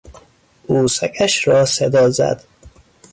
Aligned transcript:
او 0.67 0.87
سگش 0.87 1.47
را 1.47 1.65
صدا 1.65 2.09
زد. 2.09 2.43